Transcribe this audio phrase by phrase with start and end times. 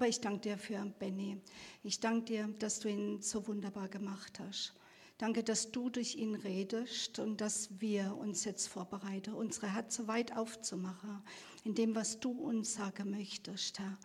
[0.00, 1.36] Aber ich danke dir für Benny.
[1.82, 4.72] Ich danke dir, dass du ihn so wunderbar gemacht hast.
[5.18, 10.34] Danke, dass du durch ihn redest und dass wir uns jetzt vorbereiten, unsere Herzen weit
[10.34, 11.22] aufzumachen,
[11.64, 13.98] in dem, was du uns sagen möchtest, Herr.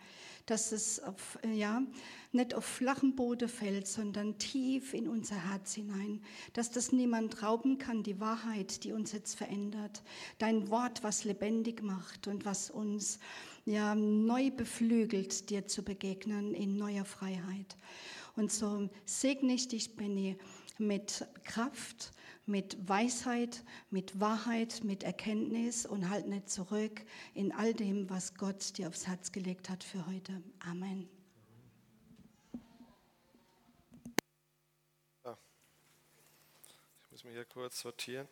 [0.46, 1.82] Dass es auf, ja,
[2.34, 6.22] nicht auf flachen Boden fällt, sondern tief in unser Herz hinein.
[6.52, 10.04] Dass das niemand rauben kann, die Wahrheit, die uns jetzt verändert.
[10.40, 13.20] Dein Wort, was lebendig macht und was uns
[13.66, 17.76] ja, neu beflügelt, dir zu begegnen in neuer Freiheit.
[18.36, 20.38] Und so segne ich dich, Benny,
[20.78, 22.12] mit Kraft,
[22.46, 27.02] mit Weisheit, mit Wahrheit, mit Erkenntnis und halt nicht zurück
[27.34, 30.44] in all dem, was Gott dir aufs Herz gelegt hat für heute.
[30.60, 31.10] Amen.
[37.06, 38.28] Ich muss mich hier kurz sortieren.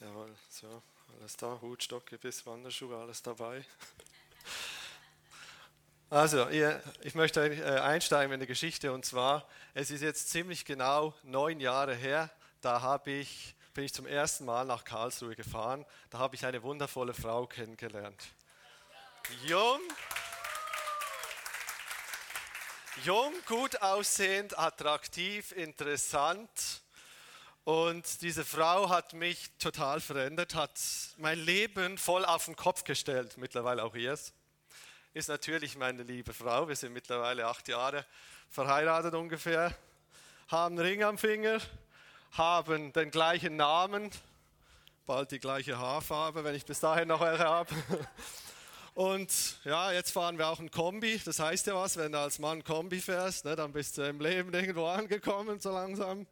[0.00, 0.80] Jawohl, so,
[1.18, 3.64] alles da, Hutstocke bis Wanderschuhe, alles dabei.
[6.08, 11.14] Also, ich möchte äh, einsteigen in die Geschichte und zwar, es ist jetzt ziemlich genau
[11.24, 16.18] neun Jahre her, da habe ich, bin ich zum ersten Mal nach Karlsruhe gefahren, da
[16.18, 18.28] habe ich eine wundervolle Frau kennengelernt.
[19.46, 19.80] Jung,
[23.04, 26.82] jung, gut aussehend, attraktiv, interessant.
[27.68, 30.80] Und diese Frau hat mich total verändert, hat
[31.18, 34.32] mein Leben voll auf den Kopf gestellt, mittlerweile auch ihrs
[35.12, 36.68] ist natürlich meine liebe Frau.
[36.68, 38.06] Wir sind mittlerweile acht Jahre
[38.48, 39.74] verheiratet ungefähr,
[40.46, 41.58] haben einen Ring am Finger,
[42.32, 44.12] haben den gleichen Namen,
[45.04, 47.74] bald die gleiche Haarfarbe, wenn ich bis dahin noch welche habe.
[48.94, 49.30] Und
[49.64, 51.20] ja, jetzt fahren wir auch ein Kombi.
[51.22, 54.20] Das heißt ja was, wenn du als Mann Kombi fährst, ne, dann bist du im
[54.20, 56.26] Leben irgendwo angekommen so langsam.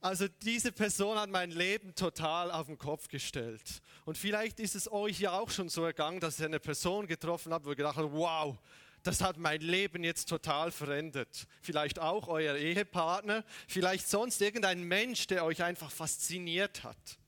[0.00, 3.82] Also diese Person hat mein Leben total auf den Kopf gestellt.
[4.04, 7.52] Und vielleicht ist es euch ja auch schon so ergangen, dass ihr eine Person getroffen
[7.52, 8.56] habt, wo ihr gedacht habt, wow,
[9.02, 11.46] das hat mein Leben jetzt total verändert.
[11.62, 17.18] Vielleicht auch euer Ehepartner, vielleicht sonst irgendein Mensch, der euch einfach fasziniert hat.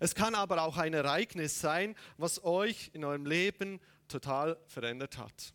[0.00, 5.54] Es kann aber auch ein Ereignis sein, was euch in eurem Leben total verändert hat.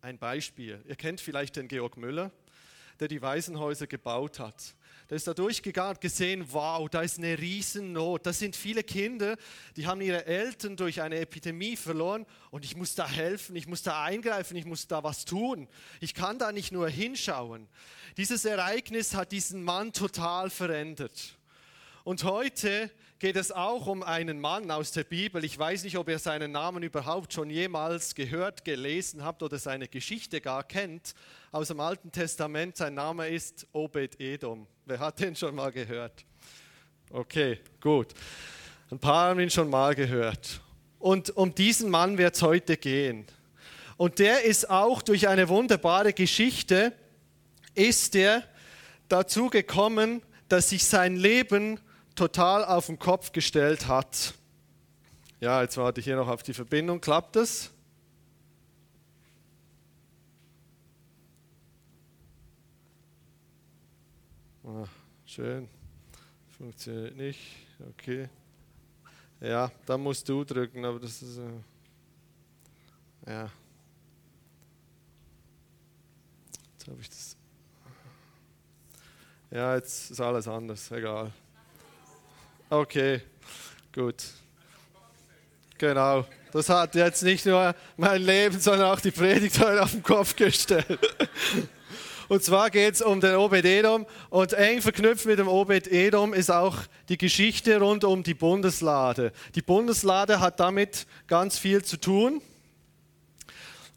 [0.00, 0.82] Ein Beispiel.
[0.86, 2.30] Ihr kennt vielleicht den Georg Müller,
[3.00, 4.74] der die Waisenhäuser gebaut hat.
[5.10, 8.24] Der ist da durchgegangen und gesehen, wow, da ist eine Riesennot.
[8.24, 9.36] Das sind viele Kinder,
[9.76, 13.82] die haben ihre Eltern durch eine Epidemie verloren und ich muss da helfen, ich muss
[13.82, 15.68] da eingreifen, ich muss da was tun.
[16.00, 17.68] Ich kann da nicht nur hinschauen.
[18.16, 21.36] Dieses Ereignis hat diesen Mann total verändert.
[22.04, 22.90] Und heute
[23.24, 25.42] geht es auch um einen Mann aus der Bibel.
[25.46, 29.88] Ich weiß nicht, ob ihr seinen Namen überhaupt schon jemals gehört, gelesen habt oder seine
[29.88, 31.14] Geschichte gar kennt.
[31.50, 34.66] Aus dem Alten Testament, sein Name ist Obed-Edom.
[34.84, 36.26] Wer hat den schon mal gehört?
[37.08, 38.08] Okay, gut.
[38.90, 40.60] Ein paar haben ihn schon mal gehört.
[40.98, 43.24] Und um diesen Mann wird es heute gehen.
[43.96, 46.92] Und der ist auch durch eine wunderbare Geschichte,
[47.74, 48.42] ist er
[49.08, 50.20] dazu gekommen,
[50.50, 51.80] dass sich sein Leben
[52.14, 54.34] total auf den Kopf gestellt hat.
[55.40, 57.00] Ja, jetzt warte ich hier noch auf die Verbindung.
[57.00, 57.70] Klappt das?
[64.64, 64.86] Ah,
[65.26, 65.68] schön.
[66.56, 67.40] Funktioniert nicht.
[67.90, 68.28] Okay.
[69.40, 71.36] Ja, da musst du drücken, aber das ist.
[71.36, 71.42] Äh,
[73.26, 73.50] ja.
[76.72, 77.36] Jetzt habe ich das.
[79.50, 80.90] Ja, jetzt ist alles anders.
[80.90, 81.30] Egal.
[82.74, 83.20] Okay,
[83.94, 84.16] gut.
[85.78, 86.26] Genau.
[86.52, 90.34] Das hat jetzt nicht nur mein Leben, sondern auch die Predigt heute auf den Kopf
[90.34, 90.98] gestellt.
[92.26, 96.78] Und zwar geht es um den Obed-Edom und eng verknüpft mit dem Obed-Edom ist auch
[97.08, 99.30] die Geschichte rund um die Bundeslade.
[99.54, 102.42] Die Bundeslade hat damit ganz viel zu tun.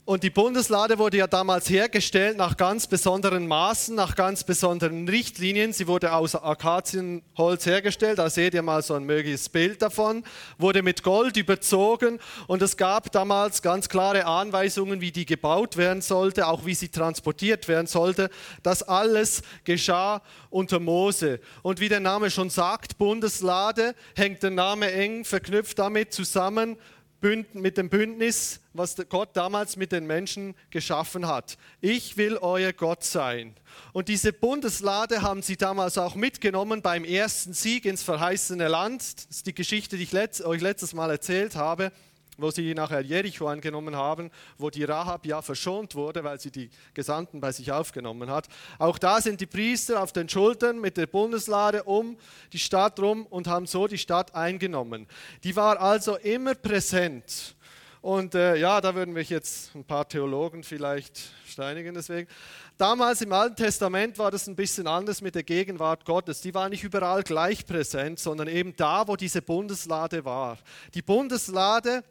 [0.08, 5.74] Und die Bundeslade wurde ja damals hergestellt nach ganz besonderen Maßen, nach ganz besonderen Richtlinien.
[5.74, 10.24] Sie wurde aus Akazienholz hergestellt, da seht ihr mal so ein mögliches Bild davon,
[10.58, 16.02] wurde mit Gold überzogen und es gab damals ganz klare Anweisungen, wie die gebaut werden
[16.02, 18.30] sollte, auch wie sie transportiert werden sollte.
[18.64, 21.42] Das alles geschah unter Mose.
[21.64, 26.78] Und wie der Name schon sagt, Bundeslade, hängt der Name eng verknüpft damit zusammen,
[27.22, 31.58] mit dem Bündnis, was Gott damals mit den Menschen geschaffen hat.
[31.82, 33.56] Ich will euer Gott sein.
[33.92, 39.02] Und diese Bundeslade haben sie damals auch mitgenommen beim ersten Sieg ins verheißene Land.
[39.02, 40.14] Das ist die Geschichte, die ich
[40.46, 41.92] euch letztes Mal erzählt habe.
[42.38, 46.70] Wo sie nachher Jericho eingenommen haben, wo die Rahab ja verschont wurde, weil sie die
[46.94, 48.48] Gesandten bei sich aufgenommen hat.
[48.80, 52.18] Auch da sind die Priester auf den Schultern mit der Bundeslade um
[52.54, 55.08] die Stadt rum und haben so die Stadt eingenommen.
[55.44, 57.56] Die war also immer präsent.
[58.02, 62.30] Und äh, ja, da würden mich jetzt ein paar Theologen vielleicht steinigen deswegen.
[62.78, 66.42] Damals im Alten Testament war das ein bisschen anders mit der Gegenwart Gottes.
[66.42, 70.58] Die war nicht überall gleich präsent, sondern eben da, wo diese Bundeslade war.
[70.94, 72.04] Die Bundeslade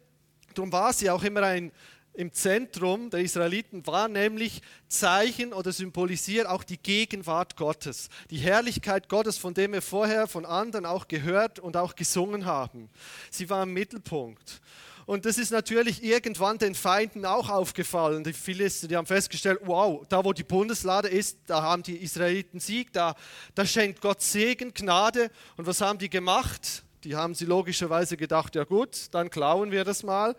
[0.56, 1.70] Darum war sie auch immer ein,
[2.14, 9.10] im Zentrum der Israeliten, war nämlich Zeichen oder symbolisiert auch die Gegenwart Gottes, die Herrlichkeit
[9.10, 12.88] Gottes, von dem wir vorher von anderen auch gehört und auch gesungen haben.
[13.30, 14.62] Sie war im Mittelpunkt.
[15.04, 18.24] Und das ist natürlich irgendwann den Feinden auch aufgefallen.
[18.24, 22.60] Die Philister, die haben festgestellt, wow, da wo die Bundeslade ist, da haben die Israeliten
[22.60, 23.14] Sieg, da,
[23.54, 25.30] da schenkt Gott Segen, Gnade.
[25.56, 26.82] Und was haben die gemacht?
[27.06, 30.34] Die haben sie logischerweise gedacht, ja gut, dann klauen wir das mal.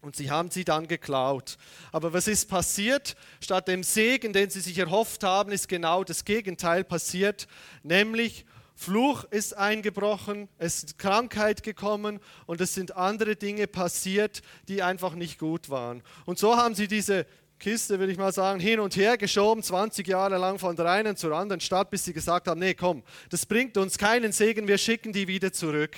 [0.00, 1.56] Und sie haben sie dann geklaut.
[1.92, 3.14] Aber was ist passiert?
[3.40, 7.46] Statt dem Segen, den sie sich erhofft haben, ist genau das Gegenteil passiert,
[7.84, 8.44] nämlich
[8.74, 15.14] Fluch ist eingebrochen, es ist Krankheit gekommen und es sind andere Dinge passiert, die einfach
[15.14, 16.02] nicht gut waren.
[16.24, 17.24] Und so haben sie diese
[17.58, 21.16] Kiste, würde ich mal sagen, hin und her geschoben, 20 Jahre lang von der einen
[21.16, 24.78] zur anderen Stadt, bis sie gesagt haben, nee, komm, das bringt uns keinen Segen, wir
[24.78, 25.96] schicken die wieder zurück.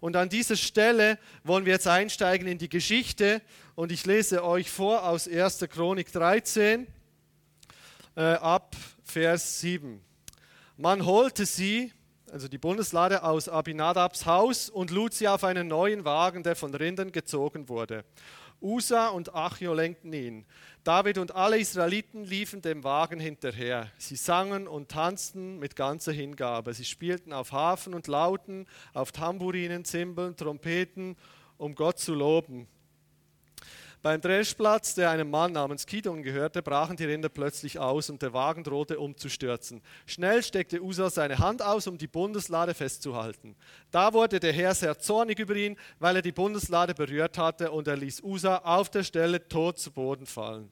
[0.00, 3.40] Und an dieser Stelle wollen wir jetzt einsteigen in die Geschichte
[3.74, 5.66] und ich lese euch vor aus 1.
[5.70, 6.86] Chronik 13
[8.16, 10.00] äh, ab Vers 7.
[10.76, 11.92] Man holte sie,
[12.30, 16.74] also die Bundeslade, aus Abinadabs Haus und lud sie auf einen neuen Wagen, der von
[16.74, 18.04] Rindern gezogen wurde.
[18.66, 20.44] Usa und Achio lenkten ihn.
[20.82, 23.90] David und alle Israeliten liefen dem Wagen hinterher.
[23.96, 26.74] Sie sangen und tanzten mit ganzer Hingabe.
[26.74, 31.16] Sie spielten auf Hafen und Lauten, auf Tamburinen, Zimbeln, Trompeten,
[31.56, 32.66] um Gott zu loben.
[34.02, 38.32] Beim Dreschplatz, der einem Mann namens Kidon gehörte, brachen die Rinder plötzlich aus und der
[38.32, 39.82] Wagen drohte umzustürzen.
[40.06, 43.56] Schnell steckte Usa seine Hand aus, um die Bundeslade festzuhalten.
[43.90, 47.88] Da wurde der Herr sehr zornig über ihn, weil er die Bundeslade berührt hatte und
[47.88, 50.70] er ließ Usa auf der Stelle tot zu Boden fallen.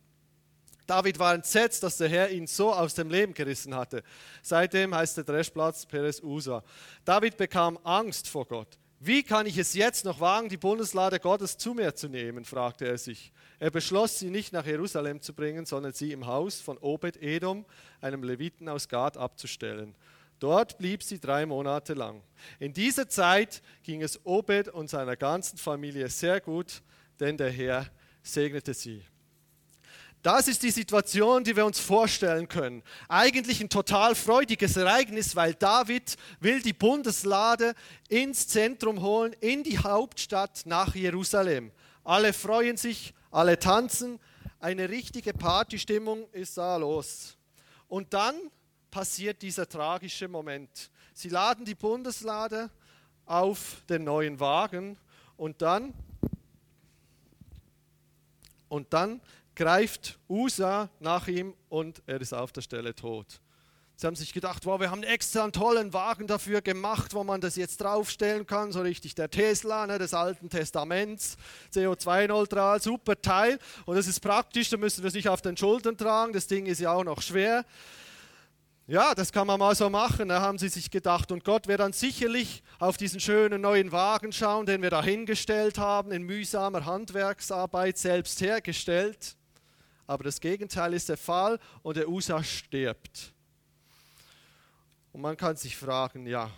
[0.86, 4.02] David war entsetzt, dass der Herr ihn so aus dem Leben gerissen hatte.
[4.42, 6.62] Seitdem heißt der Dreschplatz Peres Usa.
[7.04, 8.78] David bekam Angst vor Gott.
[9.06, 12.46] Wie kann ich es jetzt noch wagen, die Bundeslade Gottes zu mir zu nehmen?
[12.46, 13.32] fragte er sich.
[13.58, 17.66] Er beschloss, sie nicht nach Jerusalem zu bringen, sondern sie im Haus von Obed Edom,
[18.00, 19.94] einem Leviten aus Gad, abzustellen.
[20.38, 22.22] Dort blieb sie drei Monate lang.
[22.58, 26.80] In dieser Zeit ging es Obed und seiner ganzen Familie sehr gut,
[27.20, 27.86] denn der Herr
[28.22, 29.04] segnete sie.
[30.24, 32.82] Das ist die Situation, die wir uns vorstellen können.
[33.10, 37.74] Eigentlich ein total freudiges Ereignis, weil David will die Bundeslade
[38.08, 41.72] ins Zentrum holen, in die Hauptstadt nach Jerusalem.
[42.04, 44.18] Alle freuen sich, alle tanzen,
[44.60, 47.36] eine richtige Partystimmung ist da los.
[47.86, 48.34] Und dann
[48.90, 50.90] passiert dieser tragische Moment.
[51.12, 52.70] Sie laden die Bundeslade
[53.26, 54.96] auf den neuen Wagen
[55.36, 55.92] und dann
[58.70, 59.20] und dann
[59.54, 63.40] greift Usa nach ihm und er ist auf der Stelle tot.
[63.96, 67.40] Sie haben sich gedacht, wow, wir haben extra einen tollen Wagen dafür gemacht, wo man
[67.40, 71.36] das jetzt draufstellen kann, so richtig der Tesla ne, des Alten Testaments,
[71.72, 73.60] CO2-neutral, super Teil.
[73.86, 76.66] Und das ist praktisch, da müssen wir es nicht auf den Schultern tragen, das Ding
[76.66, 77.64] ist ja auch noch schwer.
[78.88, 81.30] Ja, das kann man mal so machen, da haben sie sich gedacht.
[81.30, 85.78] Und Gott wird dann sicherlich auf diesen schönen neuen Wagen schauen, den wir da hingestellt
[85.78, 89.36] haben, in mühsamer Handwerksarbeit selbst hergestellt
[90.06, 93.32] aber das Gegenteil ist der Fall und der Usa stirbt.
[95.12, 96.50] Und man kann sich fragen, ja,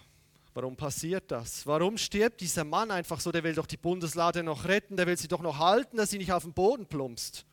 [0.55, 1.67] warum passiert das?
[1.67, 3.31] Warum stirbt dieser Mann einfach so?
[3.31, 6.19] Der will doch die Bundeslade noch retten, der will sie doch noch halten, dass sie
[6.19, 7.45] nicht auf den Boden plumpst.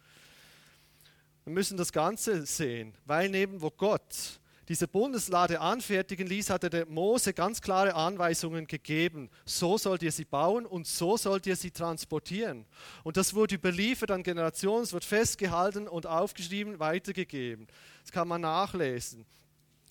[1.44, 4.40] Wir müssen das Ganze sehen, weil neben wo Gott
[4.70, 9.30] diese Bundeslade anfertigen ließ, hatte der Mose ganz klare Anweisungen gegeben.
[9.46, 12.66] So sollt ihr sie bauen und so sollt ihr sie transportieren.
[13.04, 17.68] Und das wurde überliefert an Generationen, es wird festgehalten und aufgeschrieben, weitergegeben.
[18.04, 19.26] Das kann man nachlesen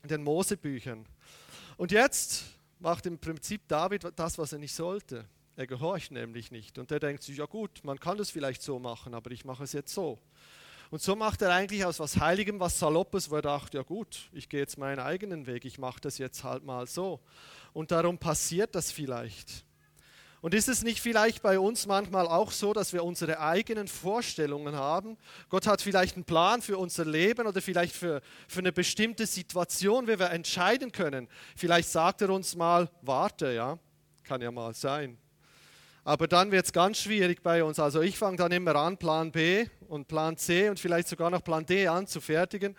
[0.03, 1.07] in den Mosebüchern.
[1.77, 2.45] Und jetzt
[2.79, 5.27] macht im Prinzip David das, was er nicht sollte.
[5.55, 6.79] Er gehorcht nämlich nicht.
[6.79, 9.65] Und er denkt sich, ja gut, man kann das vielleicht so machen, aber ich mache
[9.65, 10.19] es jetzt so.
[10.93, 14.29] Und so macht er eigentlich aus was Heiligem was Saloppes, wo er dachte, ja gut,
[14.31, 17.19] ich gehe jetzt meinen eigenen Weg, ich mache das jetzt halt mal so.
[17.73, 19.65] Und darum passiert das vielleicht.
[20.43, 24.75] Und ist es nicht vielleicht bei uns manchmal auch so, dass wir unsere eigenen Vorstellungen
[24.75, 25.17] haben?
[25.49, 30.09] Gott hat vielleicht einen Plan für unser Leben oder vielleicht für, für eine bestimmte Situation,
[30.09, 31.27] wie wir entscheiden können.
[31.57, 33.79] Vielleicht sagt er uns mal, warte, ja,
[34.25, 35.17] kann ja mal sein.
[36.05, 37.79] Aber dann wird es ganz schwierig bei uns.
[37.79, 41.45] Also ich fange dann immer an, Plan B und Plan C und vielleicht sogar noch
[41.45, 42.77] Plan D anzufertigen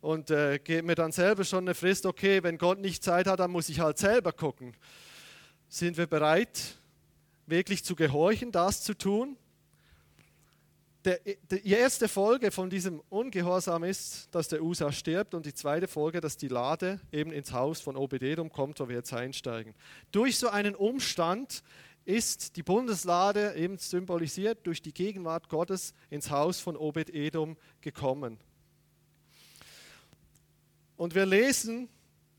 [0.00, 3.40] und äh, gebe mir dann selber schon eine Frist, okay, wenn Gott nicht Zeit hat,
[3.40, 4.74] dann muss ich halt selber gucken.
[5.68, 6.76] Sind wir bereit,
[7.46, 9.36] wirklich zu gehorchen, das zu tun?
[11.04, 15.86] Der, die erste Folge von diesem Ungehorsam ist, dass der Usa stirbt und die zweite
[15.86, 19.74] Folge, dass die Lade eben ins Haus von Obededom kommt, wo wir jetzt einsteigen.
[20.12, 21.62] Durch so einen Umstand
[22.04, 28.38] ist die Bundeslade eben symbolisiert durch die Gegenwart Gottes ins Haus von Obed-Edom gekommen.
[30.96, 31.88] Und wir lesen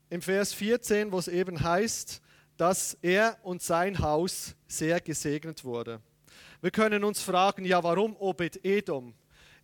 [0.08, 2.22] im Vers 14, wo es eben heißt,
[2.56, 6.00] dass er und sein Haus sehr gesegnet wurde.
[6.60, 9.14] Wir können uns fragen, ja, warum Obed-Edom?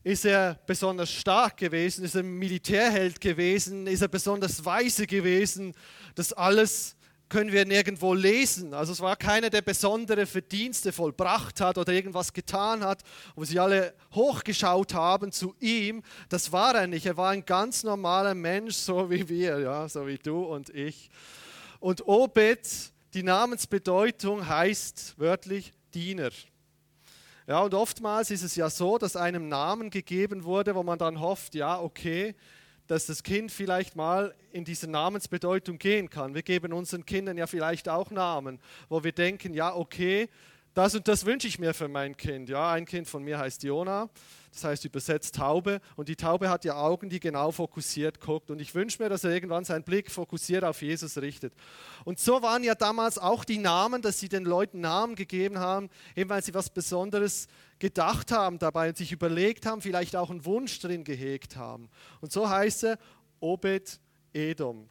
[0.05, 2.05] Ist er besonders stark gewesen?
[2.05, 3.87] Ist er ein Militärheld gewesen?
[3.87, 5.75] Ist er besonders weise gewesen?
[6.17, 6.97] Das alles
[7.33, 8.75] können wir nirgendwo lesen.
[8.75, 13.03] Also es war keiner, der besondere Verdienste vollbracht hat oder irgendwas getan hat,
[13.35, 16.03] wo sie alle hochgeschaut haben zu ihm.
[16.29, 17.07] Das war er nicht.
[17.07, 21.09] Er war ein ganz normaler Mensch, so wie wir, ja, so wie du und ich.
[21.81, 22.69] Und Obed,
[23.15, 26.33] die Namensbedeutung heißt wörtlich Diener.
[27.47, 31.19] Ja, und oftmals ist es ja so, dass einem Namen gegeben wurde, wo man dann
[31.19, 32.35] hofft, ja, okay,
[32.93, 36.35] dass das Kind vielleicht mal in diese Namensbedeutung gehen kann.
[36.35, 40.29] Wir geben unseren Kindern ja vielleicht auch Namen, wo wir denken, ja, okay,
[40.75, 42.51] das und das wünsche ich mir für mein Kind.
[42.51, 44.11] Ja, ein Kind von mir heißt Jona,
[44.53, 45.81] das heißt übersetzt Taube.
[45.97, 48.51] Und die Taube hat ja Augen, die genau fokussiert guckt.
[48.51, 51.55] Und ich wünsche mir, dass er irgendwann seinen Blick fokussiert auf Jesus richtet.
[52.05, 55.89] Und so waren ja damals auch die Namen, dass sie den Leuten Namen gegeben haben,
[56.15, 57.49] eben weil sie was Besonderes
[57.83, 61.91] gedacht haben dabei und sich überlegt haben, vielleicht auch einen Wunsch drin gehegt haben.
[62.21, 62.99] Und so heißt er
[63.41, 63.99] Obed
[64.33, 64.89] Edom.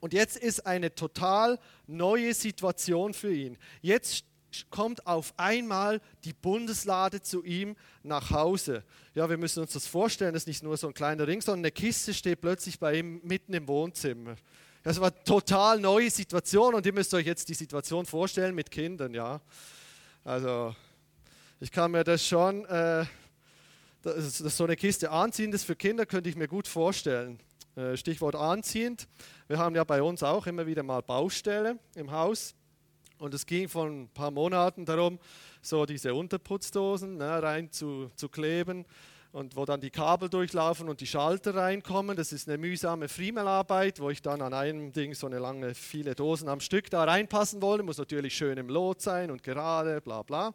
[0.00, 3.56] Und jetzt ist eine total neue Situation für ihn.
[3.80, 4.24] Jetzt
[4.70, 8.82] kommt auf einmal die Bundeslade zu ihm nach Hause.
[9.14, 11.60] Ja, wir müssen uns das vorstellen, das ist nicht nur so ein kleiner Ring, sondern
[11.60, 14.34] eine Kiste steht plötzlich bei ihm mitten im Wohnzimmer.
[14.82, 18.72] Das war eine total neue Situation und ihr müsst euch jetzt die Situation vorstellen mit
[18.72, 19.40] Kindern, ja.
[20.24, 20.74] Also
[21.58, 23.04] ich kann mir das schon, äh,
[24.02, 27.40] das, das so eine Kiste anziehen, das für Kinder könnte ich mir gut vorstellen.
[27.76, 29.08] Äh, Stichwort anziehend.
[29.48, 32.54] Wir haben ja bei uns auch immer wieder mal Baustelle im Haus.
[33.18, 35.18] Und es ging vor ein paar Monaten darum,
[35.62, 38.84] so diese Unterputzdosen ne, rein zu, zu kleben
[39.32, 42.16] und wo dann die Kabel durchlaufen und die Schalter reinkommen.
[42.16, 46.14] Das ist eine mühsame Friemelarbeit, wo ich dann an einem Ding so eine lange, viele
[46.14, 47.82] Dosen am Stück da reinpassen wollte.
[47.82, 50.52] Muss natürlich schön im Lot sein und gerade, bla bla.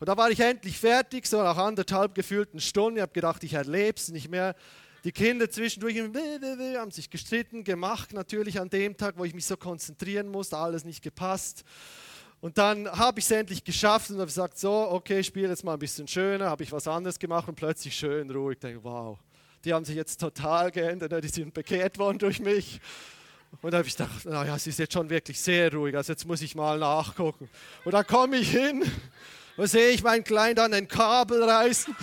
[0.00, 2.96] Und da war ich endlich fertig, so nach anderthalb gefühlten Stunden.
[2.96, 4.56] Ich habe gedacht, ich erlebe es nicht mehr.
[5.04, 9.58] Die Kinder zwischendurch haben sich gestritten, gemacht natürlich an dem Tag, wo ich mich so
[9.58, 11.64] konzentrieren musste, alles nicht gepasst.
[12.40, 15.74] Und dann habe ich es endlich geschafft und habe gesagt, so, okay, spiele jetzt mal
[15.74, 18.54] ein bisschen schöner, habe ich was anderes gemacht und plötzlich schön ruhig.
[18.54, 19.18] Ich denke, wow,
[19.66, 21.20] die haben sich jetzt total geändert, ne?
[21.20, 22.80] die sind bekehrt worden durch mich.
[23.60, 26.26] Und da habe ich gedacht, naja, es ist jetzt schon wirklich sehr ruhig, also jetzt
[26.26, 27.50] muss ich mal nachgucken.
[27.84, 28.90] Und dann komme ich hin
[29.60, 31.94] wo sehe ich meinen Kleinen dann ein Kabel reißen?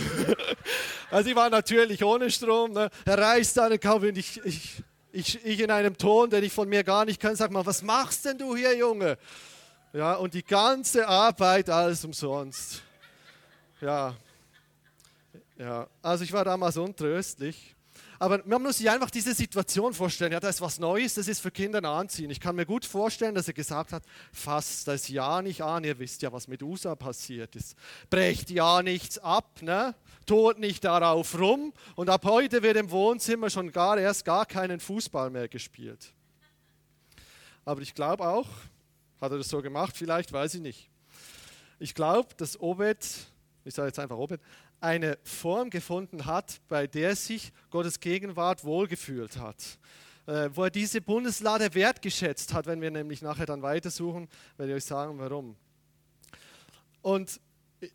[1.10, 2.74] also ich war natürlich ohne Strom.
[2.74, 2.92] Ne?
[3.04, 6.54] Er reißt dann ein Kabel und ich, ich, ich, ich in einem Ton, den ich
[6.54, 9.18] von mir gar nicht kann, sag mal, was machst denn du hier, Junge?
[9.92, 12.84] Ja, und die ganze Arbeit alles umsonst.
[13.82, 14.14] Ja,
[15.58, 17.76] ja, also ich war damals untröstlich.
[18.20, 20.32] Aber man muss sich einfach diese Situation vorstellen.
[20.32, 22.32] Ja, da ist was Neues, das ist für Kinder anziehen.
[22.32, 25.84] Ich kann mir gut vorstellen, dass er gesagt hat, fasst das ja nicht an.
[25.84, 27.76] Ihr wisst ja, was mit USA passiert ist.
[28.10, 29.94] Brecht ja nichts ab, ne?
[30.26, 31.74] Tut nicht darauf rum.
[31.96, 36.14] Und ab heute wird im Wohnzimmer schon gar erst gar keinen Fußball mehr gespielt.
[37.66, 38.48] Aber ich glaube auch,
[39.22, 39.96] hat er das so gemacht?
[39.96, 40.90] Vielleicht, weiß ich nicht.
[41.80, 43.06] Ich glaube, dass Obed,
[43.66, 44.42] ich sage jetzt einfach Obed,
[44.80, 49.80] eine Form gefunden hat, bei der sich Gottes Gegenwart wohlgefühlt hat.
[50.28, 54.78] Äh, wo er diese Bundeslade wertgeschätzt hat, wenn wir nämlich nachher dann weitersuchen, werde ich
[54.78, 55.56] euch sagen, warum.
[57.02, 57.40] Und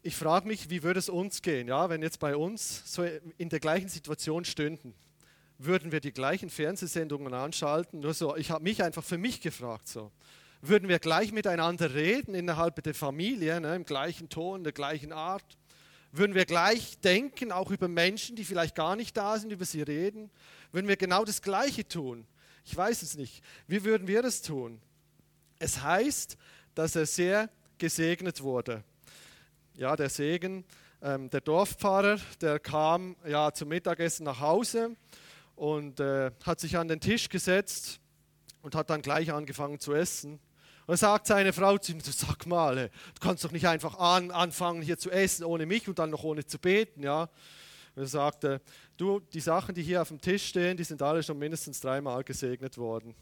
[0.03, 3.05] ich frage mich, wie würde es uns gehen, ja, wenn jetzt bei uns so
[3.37, 4.95] in der gleichen Situation stünden?
[5.59, 8.01] Würden wir die gleichen Fernsehsendungen anschalten?
[8.01, 10.11] Nur so, ich habe mich einfach für mich gefragt so.
[10.61, 15.59] Würden wir gleich miteinander reden innerhalb der Familie, ne, im gleichen Ton, der gleichen Art?
[16.14, 19.81] Würden wir gleich denken, auch über Menschen, die vielleicht gar nicht da sind, über sie
[19.81, 20.31] reden?
[20.71, 22.26] Würden wir genau das Gleiche tun?
[22.64, 23.42] Ich weiß es nicht.
[23.66, 24.81] Wie würden wir das tun?
[25.59, 26.37] Es heißt,
[26.75, 28.85] dass er sehr gesegnet wurde.
[29.75, 30.66] Ja, der Segen.
[31.00, 34.95] Ähm, der Dorfpfarrer, der kam ja zum Mittagessen nach Hause
[35.57, 38.00] und äh, hat sich an den Tisch gesetzt
[38.61, 40.38] und hat dann gleich angefangen zu essen.
[40.87, 44.83] Und sagt seine Frau zu ihm, sag mal, du kannst doch nicht einfach an, anfangen
[44.83, 47.03] hier zu essen ohne mich und dann noch ohne zu beten.
[47.03, 47.31] Ja?
[47.95, 48.61] Und er sagte,
[48.97, 52.25] du, die Sachen, die hier auf dem Tisch stehen, die sind alle schon mindestens dreimal
[52.25, 53.15] gesegnet worden.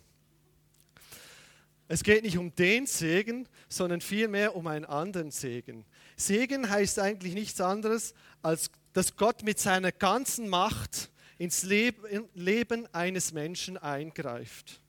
[1.88, 5.84] Es geht nicht um den Segen, sondern vielmehr um einen anderen Segen.
[6.16, 13.32] Segen heißt eigentlich nichts anderes, als dass Gott mit seiner ganzen Macht ins Leben eines
[13.32, 14.80] Menschen eingreift.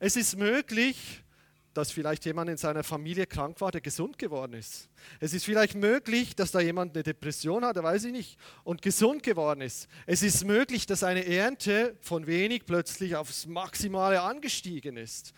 [0.00, 1.22] Es ist möglich,
[1.74, 4.88] dass vielleicht jemand in seiner Familie krank war, der gesund geworden ist.
[5.20, 9.22] Es ist vielleicht möglich, dass da jemand eine Depression hatte, weiß ich nicht, und gesund
[9.22, 9.88] geworden ist.
[10.06, 15.32] Es ist möglich, dass eine Ernte von wenig plötzlich aufs Maximale angestiegen ist.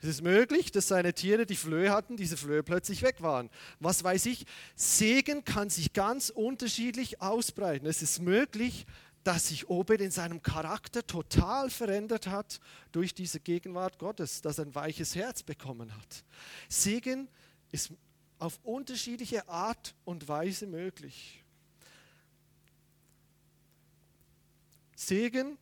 [0.00, 3.50] Es ist möglich, dass seine Tiere, die Flöhe hatten, diese Flöhe plötzlich weg waren.
[3.80, 4.46] Was weiß ich?
[4.76, 7.84] Segen kann sich ganz unterschiedlich ausbreiten.
[7.84, 8.86] Es ist möglich,
[9.28, 12.60] dass sich Obed in seinem Charakter total verändert hat
[12.92, 16.24] durch diese Gegenwart Gottes, dass er ein weiches Herz bekommen hat.
[16.70, 17.28] Segen
[17.70, 17.92] ist
[18.38, 21.44] auf unterschiedliche Art und Weise möglich.
[24.96, 25.58] Segen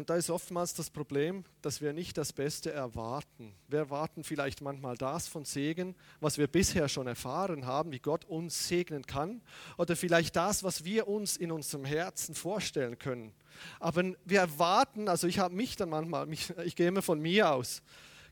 [0.00, 3.52] und da ist oftmals das Problem, dass wir nicht das Beste erwarten.
[3.68, 8.24] Wir erwarten vielleicht manchmal das von Segen, was wir bisher schon erfahren haben, wie Gott
[8.24, 9.42] uns segnen kann.
[9.76, 13.34] Oder vielleicht das, was wir uns in unserem Herzen vorstellen können.
[13.78, 17.82] Aber wir erwarten, also ich habe mich dann manchmal, ich gehe immer von mir aus,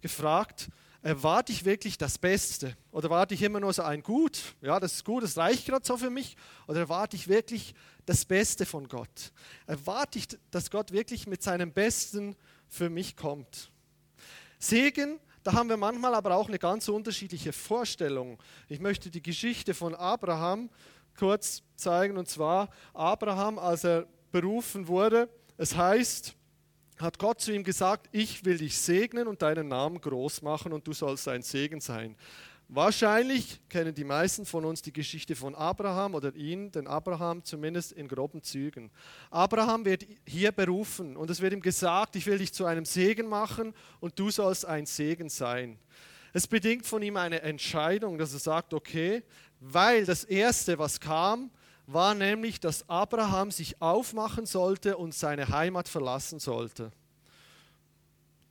[0.00, 0.70] gefragt,
[1.08, 2.76] erwarte ich wirklich das Beste?
[2.92, 4.54] Oder erwarte ich immer nur so ein Gut?
[4.60, 6.36] Ja, das ist gut, das reicht gerade so für mich.
[6.66, 7.74] Oder erwarte ich wirklich
[8.04, 9.32] das Beste von Gott?
[9.66, 12.36] Erwarte ich, dass Gott wirklich mit seinem Besten
[12.68, 13.70] für mich kommt?
[14.58, 18.38] Segen, da haben wir manchmal aber auch eine ganz unterschiedliche Vorstellung.
[18.68, 20.68] Ich möchte die Geschichte von Abraham
[21.18, 22.18] kurz zeigen.
[22.18, 26.34] Und zwar Abraham, als er berufen wurde, es heißt,
[26.98, 30.86] hat Gott zu ihm gesagt, ich will dich segnen und deinen Namen groß machen und
[30.86, 32.16] du sollst ein Segen sein.
[32.70, 37.92] Wahrscheinlich kennen die meisten von uns die Geschichte von Abraham oder ihn, den Abraham zumindest
[37.92, 38.90] in groben Zügen.
[39.30, 43.26] Abraham wird hier berufen und es wird ihm gesagt, ich will dich zu einem Segen
[43.26, 45.78] machen und du sollst ein Segen sein.
[46.34, 49.22] Es bedingt von ihm eine Entscheidung, dass er sagt, okay,
[49.60, 51.50] weil das Erste, was kam,
[51.88, 56.92] war nämlich, dass Abraham sich aufmachen sollte und seine Heimat verlassen sollte.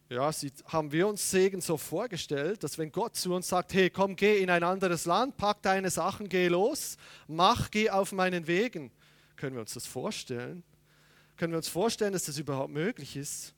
[0.09, 3.91] Ja, sie, haben wir uns Segen so vorgestellt, dass wenn Gott zu uns sagt, hey,
[3.91, 6.97] komm, geh in ein anderes Land, pack deine Sachen, geh los,
[7.27, 8.89] mach, geh auf meinen Wegen.
[9.35, 10.63] Können wir uns das vorstellen?
[11.35, 13.53] Können wir uns vorstellen, dass das überhaupt möglich ist?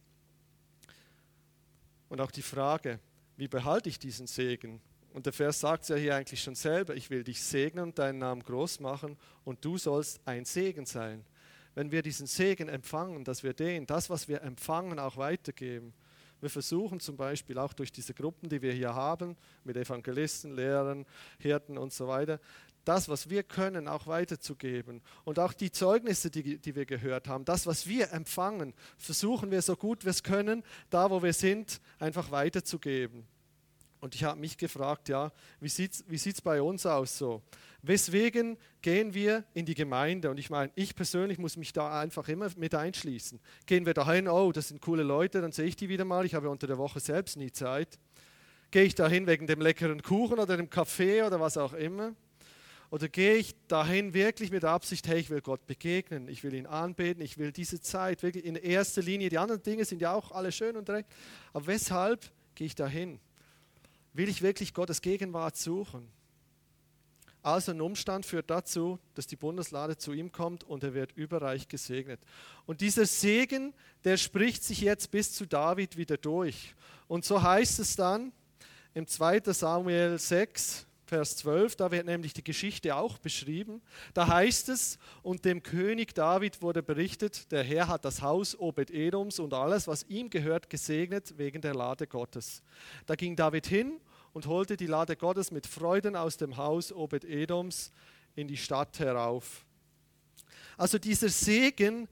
[2.09, 2.99] Und auch die Frage,
[3.37, 4.81] wie behalte ich diesen Segen?
[5.13, 7.99] Und der Vers sagt es ja hier eigentlich schon selber, ich will dich segnen und
[7.99, 11.25] deinen Namen groß machen und du sollst ein Segen sein.
[11.73, 15.93] Wenn wir diesen Segen empfangen, dass wir den, das, was wir empfangen, auch weitergeben.
[16.41, 21.05] Wir versuchen zum Beispiel auch durch diese Gruppen, die wir hier haben, mit Evangelisten, Lehrern,
[21.39, 22.39] Hirten und so weiter,
[22.85, 25.01] das, was wir können, auch weiterzugeben.
[25.25, 29.61] Und auch die Zeugnisse, die, die wir gehört haben, das, was wir empfangen, versuchen wir
[29.61, 33.27] so gut wir es können, da wo wir sind, einfach weiterzugeben.
[34.01, 37.41] Und ich habe mich gefragt, ja, wie sieht es wie sieht's bei uns aus so?
[37.81, 40.29] Weswegen gehen wir in die Gemeinde?
[40.29, 43.39] Und ich meine, ich persönlich muss mich da einfach immer mit einschließen.
[43.65, 46.25] Gehen wir dahin, oh, das sind coole Leute, dann sehe ich die wieder mal.
[46.25, 47.99] Ich habe unter der Woche selbst nie Zeit.
[48.71, 52.13] Gehe ich dahin wegen dem leckeren Kuchen oder dem Kaffee oder was auch immer?
[52.91, 56.55] Oder gehe ich dahin wirklich mit der Absicht, hey, ich will Gott begegnen, ich will
[56.55, 60.13] ihn anbeten, ich will diese Zeit wirklich in erster Linie, die anderen Dinge sind ja
[60.13, 61.07] auch alle schön und recht,
[61.53, 63.19] aber weshalb gehe ich dahin?
[64.13, 66.07] Will ich wirklich Gottes Gegenwart suchen?
[67.41, 71.67] Also ein Umstand führt dazu, dass die Bundeslade zu ihm kommt und er wird überreich
[71.69, 72.19] gesegnet.
[72.65, 76.75] Und dieser Segen, der spricht sich jetzt bis zu David wieder durch.
[77.07, 78.33] Und so heißt es dann
[78.93, 79.53] im 2.
[79.53, 83.81] Samuel 6, Vers 12, da wird nämlich die Geschichte auch beschrieben.
[84.13, 89.39] Da heißt es, und dem König David wurde berichtet, der Herr hat das Haus Obed-Edoms
[89.39, 92.61] und alles, was ihm gehört, gesegnet wegen der Lade Gottes.
[93.07, 93.99] Da ging David hin
[94.33, 97.91] und holte die Lade Gottes mit Freuden aus dem Haus Obed-Edoms
[98.35, 99.65] in die Stadt herauf.
[100.77, 102.07] Also dieser Segen,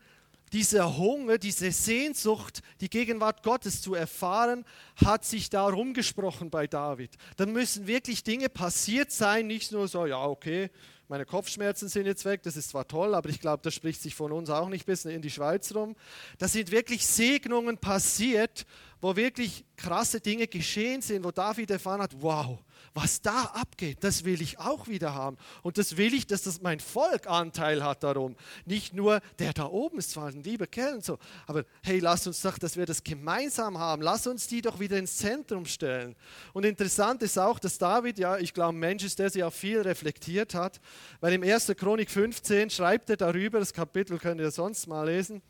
[0.53, 7.15] dieser Hunger, diese Sehnsucht, die Gegenwart Gottes zu erfahren, hat sich da rumgesprochen bei David.
[7.35, 10.69] Da müssen wirklich Dinge passiert sein, nicht nur so, ja, okay,
[11.09, 14.13] meine Kopfschmerzen sind jetzt weg, das ist zwar toll, aber ich glaube, das spricht sich
[14.13, 15.95] von uns auch nicht bis in die Schweiz rum.
[16.37, 18.65] Da sind wirklich Segnungen passiert,
[19.01, 22.59] wo wirklich krasse Dinge geschehen sind, wo David erfahren hat, wow,
[22.93, 25.37] was da abgeht, das will ich auch wieder haben.
[25.61, 28.35] Und das will ich, dass das mein Volk Anteil hat darum.
[28.65, 32.25] Nicht nur der da oben ist zwar ein lieber Kerl und so, aber hey, lass
[32.25, 34.01] uns doch, dass wir das gemeinsam haben.
[34.01, 36.15] Lass uns die doch wieder ins Zentrum stellen.
[36.53, 39.53] Und interessant ist auch, dass David, ja, ich glaube, ein Mensch ist, der sich auch
[39.53, 40.79] viel reflektiert hat,
[41.19, 41.73] weil im 1.
[41.77, 45.41] Chronik 15 schreibt er darüber, das Kapitel könnt ihr sonst mal lesen,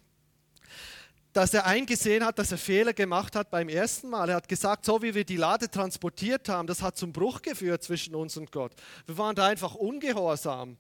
[1.33, 4.29] dass er eingesehen hat, dass er Fehler gemacht hat beim ersten Mal.
[4.29, 7.83] Er hat gesagt, so wie wir die Lade transportiert haben, das hat zum Bruch geführt
[7.83, 8.73] zwischen uns und Gott.
[9.05, 10.77] Wir waren da einfach ungehorsam.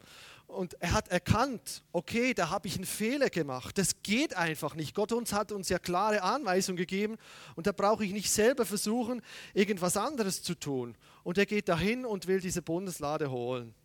[0.47, 3.77] Und er hat erkannt, okay, da habe ich einen Fehler gemacht.
[3.77, 4.95] Das geht einfach nicht.
[4.95, 7.17] Gott uns hat uns ja klare Anweisungen gegeben
[7.55, 9.21] und da brauche ich nicht selber versuchen,
[9.53, 10.95] irgendwas anderes zu tun.
[11.23, 13.75] Und er geht dahin und will diese Bundeslade holen.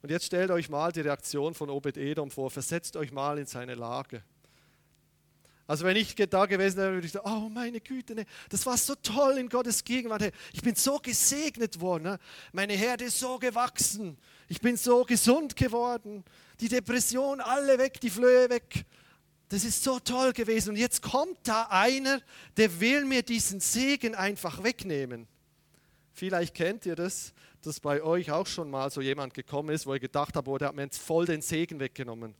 [0.00, 2.52] Und jetzt stellt euch mal die Reaktion von Obed-Edom vor.
[2.52, 4.22] Versetzt euch mal in seine Lage.
[5.68, 8.78] Also wenn ich da gewesen wäre, würde ich sagen, oh meine Güte, ne, das war
[8.78, 10.32] so toll in Gottes Gegenwart.
[10.54, 12.04] Ich bin so gesegnet worden.
[12.04, 12.18] Ne?
[12.52, 14.16] Meine Herde ist so gewachsen.
[14.48, 16.24] Ich bin so gesund geworden.
[16.58, 18.86] Die Depression, alle weg, die Flöhe weg.
[19.50, 20.70] Das ist so toll gewesen.
[20.70, 22.22] Und jetzt kommt da einer,
[22.56, 25.28] der will mir diesen Segen einfach wegnehmen.
[26.14, 29.92] Vielleicht kennt ihr das, dass bei euch auch schon mal so jemand gekommen ist, wo
[29.92, 32.34] ihr gedacht habt, oh, der hat mir jetzt voll den Segen weggenommen.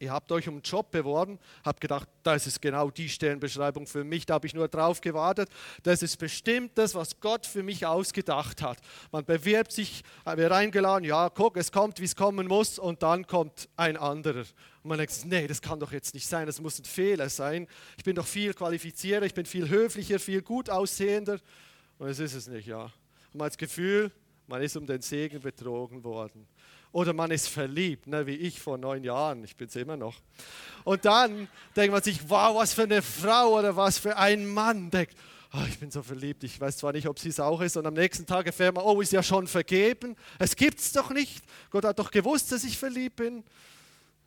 [0.00, 4.02] Ihr habt euch um einen Job beworben, habt gedacht, das ist genau die Stellenbeschreibung für
[4.02, 5.50] mich, da habe ich nur drauf gewartet.
[5.82, 8.78] Das ist bestimmt das, was Gott für mich ausgedacht hat.
[9.12, 13.26] Man bewirbt sich, wird eingeladen, ja, guck, es kommt, wie es kommen muss, und dann
[13.26, 14.46] kommt ein anderer.
[14.82, 17.68] Und man denkt, nee, das kann doch jetzt nicht sein, das muss ein Fehler sein.
[17.98, 21.38] Ich bin doch viel qualifizierter, ich bin viel höflicher, viel gut aussehender.
[21.98, 22.84] Und es ist es nicht, ja.
[22.84, 24.10] Und man hat das Gefühl,
[24.46, 26.48] man ist um den Segen betrogen worden.
[26.92, 30.16] Oder man ist verliebt, ne, wie ich vor neun Jahren, ich bin es immer noch.
[30.82, 34.90] Und dann denkt man sich, wow, was für eine Frau oder was für ein Mann.
[34.90, 35.14] Denkt,
[35.52, 37.76] oh, ich bin so verliebt, ich weiß zwar nicht, ob sie es auch ist.
[37.76, 40.16] Und am nächsten Tag erfährt man, oh, ist ja schon vergeben.
[40.38, 41.44] Es gibt es doch nicht.
[41.70, 43.44] Gott hat doch gewusst, dass ich verliebt bin.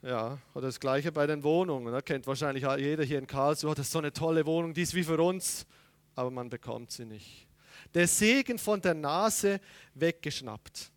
[0.02, 1.86] Ja, oder das Gleiche bei den Wohnungen.
[1.86, 2.02] Da ne?
[2.02, 5.04] kennt wahrscheinlich jeder hier in Karlsruhe, das ist so eine tolle Wohnung, die ist wie
[5.04, 5.66] für uns,
[6.16, 7.48] aber man bekommt sie nicht.
[7.94, 9.62] Der Segen von der Nase
[9.94, 10.92] weggeschnappt.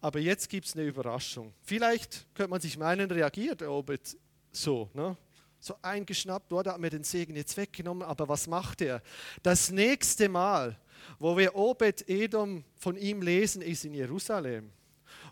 [0.00, 1.52] Aber jetzt gibt es eine Überraschung.
[1.62, 4.16] Vielleicht könnte man sich meinen, reagiert Obed
[4.50, 5.16] so, ne?
[5.60, 9.02] so eingeschnappt, dort hat mir den Segen jetzt weggenommen, aber was macht er?
[9.42, 10.78] Das nächste Mal,
[11.18, 14.72] wo wir Obed Edom von ihm lesen, ist in Jerusalem.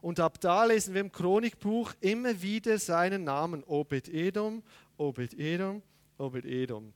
[0.01, 4.63] Und ab da lesen wir im Chronikbuch immer wieder seinen Namen, Obed Edom,
[4.97, 5.83] Obed Edom,
[6.19, 6.93] Obed Edom.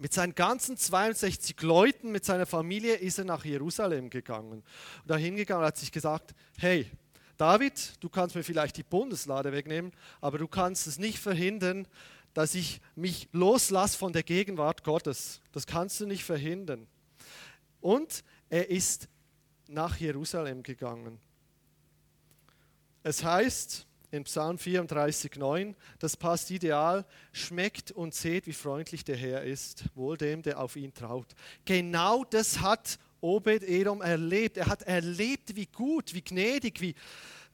[0.00, 4.50] Mit seinen ganzen 62 Leuten, mit seiner Familie ist er nach Jerusalem gegangen.
[4.50, 4.64] Und
[5.06, 6.90] dahin gegangen und hat sich gesagt, hey,
[7.36, 11.88] David, du kannst mir vielleicht die Bundeslade wegnehmen, aber du kannst es nicht verhindern,
[12.32, 15.40] dass ich mich loslasse von der Gegenwart Gottes.
[15.52, 16.86] Das kannst du nicht verhindern.
[17.80, 19.08] Und er ist
[19.68, 21.20] nach Jerusalem gegangen.
[23.02, 29.16] Es heißt in Psalm 34, 9, das passt ideal, schmeckt und seht, wie freundlich der
[29.16, 31.34] Herr ist, wohl dem, der auf ihn traut.
[31.64, 34.58] Genau das hat Obed-Edom erlebt.
[34.58, 36.94] Er hat erlebt, wie gut, wie gnädig, wie,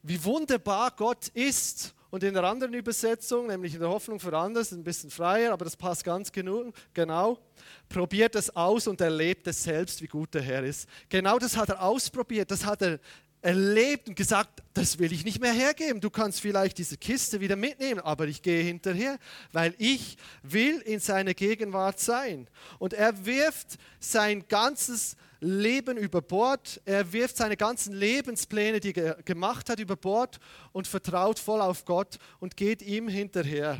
[0.02, 1.94] wie wunderbar Gott ist.
[2.11, 5.64] Und in der anderen Übersetzung, nämlich in der Hoffnung für anders, ein bisschen freier, aber
[5.64, 7.38] das passt ganz genau,
[7.88, 10.88] probiert es aus und erlebt es selbst, wie gut der Herr ist.
[11.09, 12.98] Genau das hat er ausprobiert, das hat er
[13.42, 16.00] erlebt und gesagt, das will ich nicht mehr hergeben.
[16.00, 19.18] Du kannst vielleicht diese Kiste wieder mitnehmen, aber ich gehe hinterher,
[19.52, 22.48] weil ich will in seiner Gegenwart sein.
[22.80, 26.81] Und er wirft sein ganzes Leben über Bord.
[26.85, 30.38] Er wirft seine ganzen Lebenspläne, die er gemacht hat, über Bord
[30.72, 33.79] und vertraut voll auf Gott und geht ihm hinterher.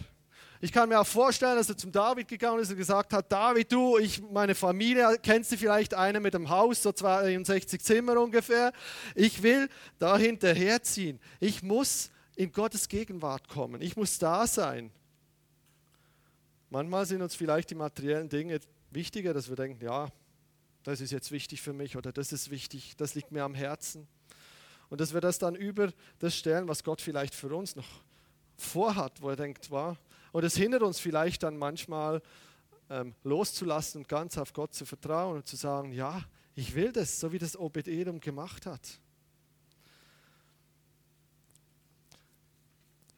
[0.63, 3.73] Ich kann mir auch vorstellen, dass er zum David gegangen ist und gesagt hat, David,
[3.73, 8.73] du, ich, meine Familie, kennst du vielleicht einen mit dem Haus, so 62 Zimmer ungefähr.
[9.15, 11.19] Ich will da hinterherziehen.
[11.41, 13.81] Ich muss in Gottes Gegenwart kommen.
[13.81, 14.91] Ich muss da sein.
[16.69, 20.09] Manchmal sind uns vielleicht die materiellen Dinge wichtiger, dass wir denken, ja,
[20.83, 24.09] das ist jetzt wichtig für mich oder das ist wichtig, das liegt mir am Herzen.
[24.89, 27.89] Und dass wir das dann über das stellen, was Gott vielleicht für uns noch
[28.57, 29.97] vorhat, wo er denkt, wow.
[30.33, 32.23] Und es hindert uns vielleicht dann manchmal
[32.89, 37.21] ähm, loszulassen und ganz auf Gott zu vertrauen und zu sagen, ja, ich will das,
[37.21, 38.99] so wie das Obed-Edom gemacht hat.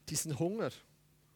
[0.09, 0.71] Diesen Hunger,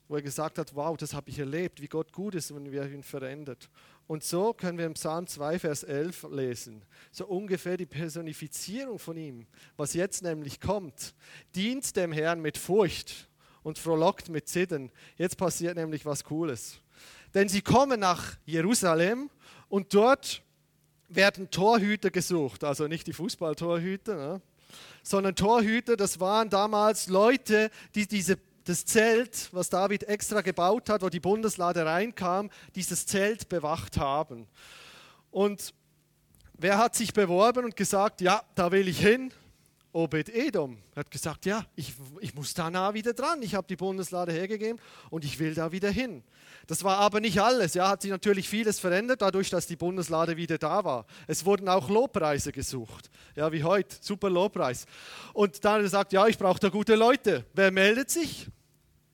[0.08, 2.86] wo er gesagt hat, wow, das habe ich erlebt, wie Gott gut ist, wenn wir
[2.86, 3.68] ihn verändert.
[4.06, 9.16] Und so können wir im Psalm 2, Vers 11 lesen, so ungefähr die Personifizierung von
[9.16, 11.14] ihm, was jetzt nämlich kommt.
[11.56, 13.28] Dient dem Herrn mit Furcht
[13.64, 14.92] und frohlockt mit Zittern.
[15.16, 16.80] Jetzt passiert nämlich was Cooles.
[17.34, 19.28] Denn sie kommen nach Jerusalem
[19.68, 20.42] Und dort
[21.08, 24.42] werden Torhüter gesucht, also nicht die Fußballtorhüter, ne?
[25.02, 31.02] sondern Torhüter, das waren damals Leute, die diese, das Zelt, was David extra gebaut hat,
[31.02, 34.46] wo die Bundeslade reinkam, dieses Zelt bewacht haben.
[35.30, 35.72] Und
[36.54, 39.32] wer hat sich beworben und gesagt, ja, da will ich hin?
[39.92, 43.40] Obed Edom hat gesagt, ja, ich, ich muss da nah wieder dran.
[43.40, 46.22] Ich habe die Bundeslade hergegeben und ich will da wieder hin.
[46.66, 47.72] Das war aber nicht alles.
[47.72, 51.06] Ja, hat sich natürlich vieles verändert, dadurch, dass die Bundeslade wieder da war.
[51.26, 53.08] Es wurden auch Lobpreise gesucht.
[53.36, 53.96] Ja, wie heute.
[54.00, 54.84] Super Lobpreis.
[55.32, 57.46] Und dann hat gesagt, ja, ich brauche da gute Leute.
[57.54, 58.48] Wer meldet sich?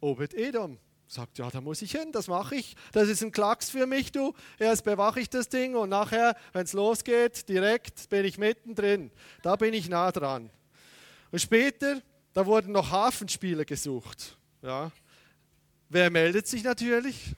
[0.02, 0.78] Obed Edom.
[1.06, 2.74] Sagt, ja, da muss ich hin, das mache ich.
[2.92, 4.34] Das ist ein Klacks für mich, du.
[4.58, 9.10] Erst bewache ich das Ding und nachher, wenn es losgeht, direkt bin ich mittendrin.
[9.42, 10.50] Da bin ich nah dran.
[11.30, 12.00] Und später,
[12.32, 14.38] da wurden noch Hafenspieler gesucht.
[14.62, 14.90] Ja.
[15.90, 17.34] Wer meldet sich natürlich?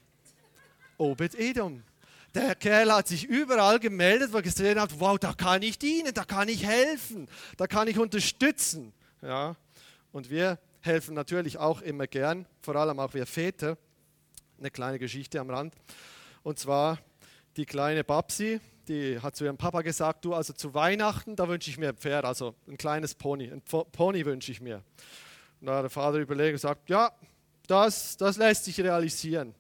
[0.97, 1.83] Obed Edom.
[2.33, 6.15] Der Kerl hat sich überall gemeldet, wo er gesehen hat, wow, da kann ich dienen,
[6.15, 8.93] da kann ich helfen, da kann ich unterstützen.
[9.21, 9.57] Ja.
[10.13, 13.79] Und wir helfen natürlich auch immer gern, vor allem auch wir Väter.
[14.59, 15.75] Eine kleine Geschichte am Rand.
[16.43, 16.99] Und zwar
[17.57, 21.71] die kleine Babsi, die hat zu ihrem Papa gesagt, du, also zu Weihnachten, da wünsche
[21.71, 24.83] ich mir ein Pferd, also ein kleines Pony, ein Pony wünsche ich mir.
[25.61, 27.11] Und da hat der Vater überlegt und sagt, ja,
[27.67, 29.55] das, das lässt sich realisieren.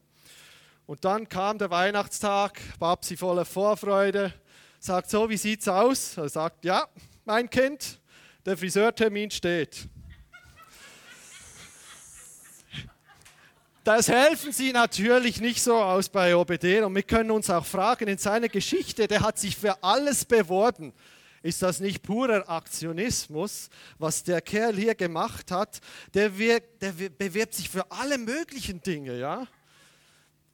[0.86, 4.34] Und dann kam der Weihnachtstag, Babsi voller Vorfreude,
[4.78, 6.18] sagt so, wie sieht's aus?
[6.18, 6.86] Er sagt, ja,
[7.24, 7.98] mein Kind,
[8.44, 9.88] der Friseurtermin steht.
[13.84, 18.08] Das helfen sie natürlich nicht so aus bei OBD und wir können uns auch fragen,
[18.08, 20.94] in seiner Geschichte, der hat sich für alles beworben.
[21.42, 23.68] Ist das nicht purer Aktionismus,
[23.98, 25.82] was der Kerl hier gemacht hat?
[26.14, 29.46] Der, wirkt, der bewirbt sich für alle möglichen Dinge, ja?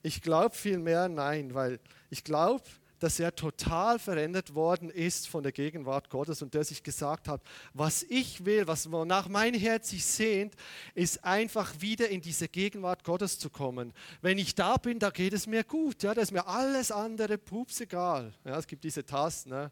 [0.02, 1.78] Ich glaube vielmehr nein, weil
[2.10, 2.64] ich glaube,
[3.00, 7.42] dass er total verändert worden ist von der Gegenwart Gottes und der sich gesagt hat,
[7.74, 10.54] was ich will, was wonach mein Herz sich sehnt,
[10.94, 13.92] ist einfach wieder in diese Gegenwart Gottes zu kommen.
[14.22, 17.38] Wenn ich da bin, da geht es mir gut, ja, da ist mir alles andere
[17.38, 18.32] pups egal.
[18.44, 19.70] Ja, es gibt diese Tasten, ne?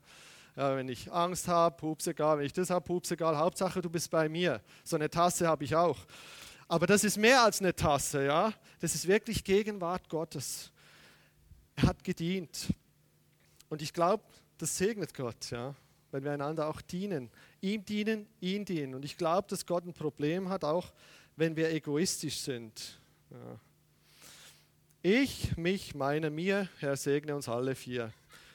[0.56, 3.88] ja, wenn ich Angst habe, pups egal, wenn ich das habe, pups egal, Hauptsache du
[3.88, 4.60] bist bei mir.
[4.82, 5.98] So eine Tasse habe ich auch.
[6.66, 8.52] Aber das ist mehr als eine Tasse, ja.
[8.80, 10.72] Das ist wirklich Gegenwart Gottes.
[11.76, 12.74] Er hat gedient.
[13.68, 14.24] Und ich glaube,
[14.59, 15.74] das segnet Gott, ja,
[16.11, 17.31] wenn wir einander auch dienen.
[17.61, 18.94] Ihm dienen, ihn dienen.
[18.94, 20.92] Und ich glaube, dass Gott ein Problem hat, auch
[21.37, 22.98] wenn wir egoistisch sind.
[23.31, 23.61] Ja.
[25.02, 28.12] Ich, mich, meine, mir, Herr, segne uns alle vier.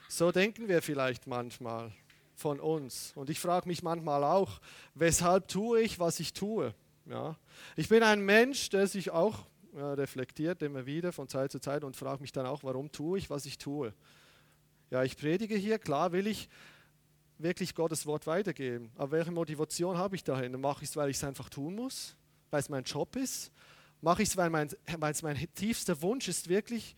[0.10, 1.92] So denken wir vielleicht manchmal
[2.36, 3.14] von uns.
[3.16, 4.60] Und ich frage mich manchmal auch,
[4.94, 6.74] weshalb tue ich, was ich tue?
[7.06, 7.38] Ja.
[7.76, 9.46] Ich bin ein Mensch, der sich auch
[9.76, 13.18] ja, reflektiert immer wieder von Zeit zu Zeit und fragt mich dann auch, warum tue
[13.18, 13.94] ich, was ich tue?
[14.94, 16.48] Ja, ich predige hier, klar will ich
[17.40, 18.92] wirklich Gottes Wort weitergeben.
[18.96, 20.62] Aber welche Motivation habe ich dahin?
[20.62, 22.16] Mache ich es, weil ich es einfach tun muss,
[22.52, 23.52] weil es mein Job ist?
[24.02, 26.96] Mache ich es, weil, mein, weil es mein tiefster Wunsch ist, wirklich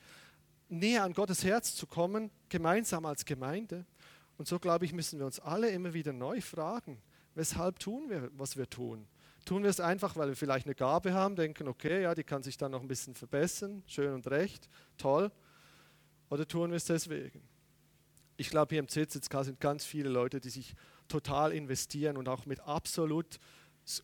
[0.68, 3.86] näher an Gottes Herz zu kommen, gemeinsam als Gemeinde?
[4.38, 7.02] Und so, glaube ich, müssen wir uns alle immer wieder neu fragen,
[7.34, 9.08] weshalb tun wir, was wir tun?
[9.46, 12.44] Tun wir es einfach, weil wir vielleicht eine Gabe haben, denken, okay, ja, die kann
[12.44, 15.32] sich dann noch ein bisschen verbessern, schön und recht, toll.
[16.30, 17.55] Oder tun wir es deswegen?
[18.38, 20.74] Ich glaube, hier im ZZK sind ganz viele Leute, die sich
[21.08, 23.40] total investieren und auch mit absolut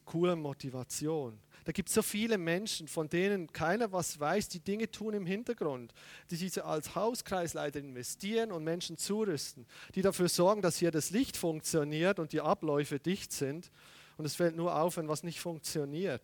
[0.05, 1.39] cooler Motivation.
[1.63, 5.25] Da gibt es so viele Menschen, von denen keiner was weiß, die Dinge tun im
[5.25, 5.93] Hintergrund,
[6.29, 9.65] die sich als Hauskreisleiter investieren und Menschen zurüsten,
[9.95, 13.71] die dafür sorgen, dass hier das Licht funktioniert und die Abläufe dicht sind.
[14.17, 16.21] Und es fällt nur auf, wenn was nicht funktioniert.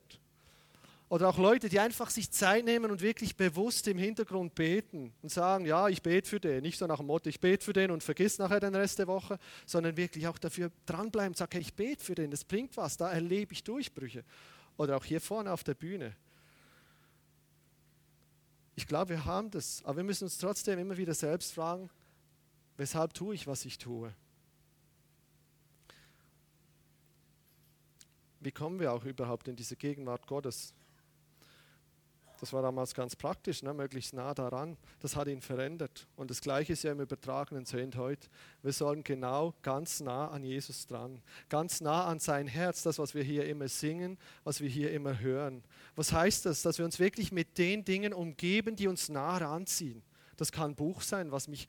[1.09, 5.29] Oder auch Leute, die einfach sich Zeit nehmen und wirklich bewusst im Hintergrund beten und
[5.29, 6.61] sagen, ja, ich bete für den.
[6.63, 9.07] Nicht so nach dem Motto, ich bete für den und vergiss nachher den Rest der
[9.07, 12.75] Woche, sondern wirklich auch dafür dranbleiben und sagen, hey, ich bete für den, das bringt
[12.75, 14.25] was, da erlebe ich Durchbrüche.
[14.75, 16.13] Oder auch hier vorne auf der Bühne.
[18.75, 21.89] Ich glaube, wir haben das, aber wir müssen uns trotzdem immer wieder selbst fragen,
[22.75, 24.13] weshalb tue ich, was ich tue?
[28.41, 30.73] Wie kommen wir auch überhaupt in diese Gegenwart Gottes?
[32.39, 33.73] Das war damals ganz praktisch, ne?
[33.73, 34.77] möglichst nah daran.
[34.99, 36.07] Das hat ihn verändert.
[36.15, 38.27] Und das Gleiche ist ja im übertragenen Sinn heute.
[38.61, 43.15] Wir sollen genau ganz nah an Jesus dran, ganz nah an sein Herz, das, was
[43.15, 45.63] wir hier immer singen, was wir hier immer hören.
[45.95, 46.61] Was heißt das?
[46.61, 50.03] Dass wir uns wirklich mit den Dingen umgeben, die uns nah ranziehen.
[50.35, 51.67] Das kann ein Buch sein, was mich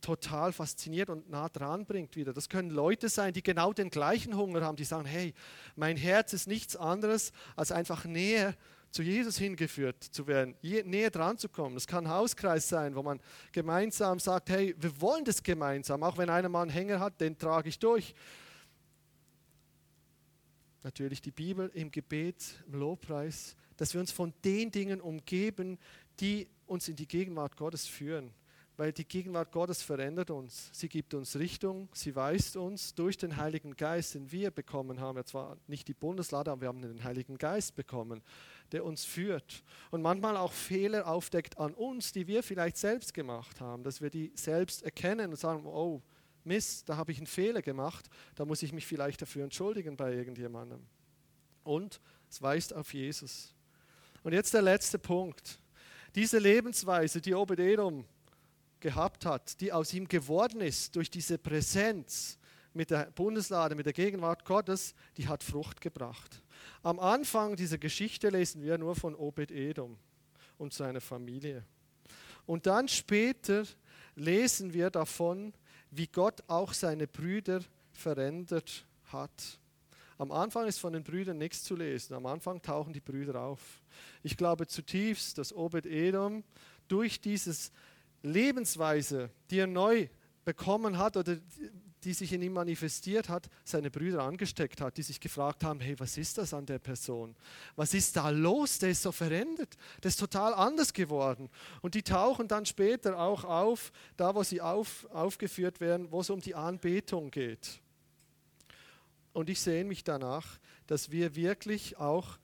[0.00, 2.32] total fasziniert und nah dran bringt wieder.
[2.32, 5.34] Das können Leute sein, die genau den gleichen Hunger haben, die sagen, hey,
[5.76, 8.56] mein Herz ist nichts anderes als einfach Nähe
[8.90, 11.76] zu Jesus hingeführt zu werden, näher dran zu kommen.
[11.76, 13.20] Es kann Hauskreis sein, wo man
[13.52, 17.38] gemeinsam sagt, hey, wir wollen das gemeinsam, auch wenn einer mal einen Hänger hat, den
[17.38, 18.14] trage ich durch.
[20.82, 25.78] Natürlich die Bibel im Gebet, im Lobpreis, dass wir uns von den Dingen umgeben,
[26.18, 28.32] die uns in die Gegenwart Gottes führen
[28.80, 30.70] weil die Gegenwart Gottes verändert uns.
[30.72, 35.18] Sie gibt uns Richtung, sie weist uns durch den Heiligen Geist, den wir bekommen haben.
[35.18, 38.22] Ja, zwar nicht die Bundeslade, aber wir haben den Heiligen Geist bekommen,
[38.72, 43.60] der uns führt und manchmal auch Fehler aufdeckt an uns, die wir vielleicht selbst gemacht
[43.60, 46.02] haben, dass wir die selbst erkennen und sagen, oh,
[46.44, 50.12] Mist, da habe ich einen Fehler gemacht, da muss ich mich vielleicht dafür entschuldigen bei
[50.14, 50.86] irgendjemandem.
[51.64, 53.54] Und es weist auf Jesus.
[54.22, 55.58] Und jetzt der letzte Punkt.
[56.14, 58.04] Diese Lebensweise, die Obed-Edom
[58.80, 62.38] gehabt hat, die aus ihm geworden ist durch diese Präsenz
[62.72, 66.42] mit der Bundeslade, mit der Gegenwart Gottes, die hat Frucht gebracht.
[66.82, 69.96] Am Anfang dieser Geschichte lesen wir nur von Obed-Edom
[70.58, 71.64] und seiner Familie.
[72.46, 73.64] Und dann später
[74.16, 75.52] lesen wir davon,
[75.90, 77.60] wie Gott auch seine Brüder
[77.92, 79.58] verändert hat.
[80.18, 82.14] Am Anfang ist von den Brüdern nichts zu lesen.
[82.14, 83.82] Am Anfang tauchen die Brüder auf.
[84.22, 86.44] Ich glaube zutiefst, dass Obed-Edom
[86.88, 87.72] durch dieses
[88.22, 90.08] Lebensweise, die er neu
[90.44, 91.38] bekommen hat oder
[92.04, 95.98] die sich in ihm manifestiert hat, seine Brüder angesteckt hat, die sich gefragt haben, hey,
[95.98, 97.36] was ist das an der Person?
[97.76, 98.78] Was ist da los?
[98.78, 101.50] Der ist so verändert, der ist total anders geworden.
[101.82, 106.30] Und die tauchen dann später auch auf, da wo sie auf, aufgeführt werden, wo es
[106.30, 107.80] um die Anbetung geht.
[109.32, 112.38] Und ich sehe mich danach, dass wir wirklich auch